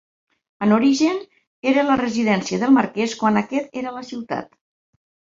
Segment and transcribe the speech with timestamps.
[0.67, 1.17] En origen
[1.71, 4.49] era la residència del Marquès quan aquest era a la ciutat.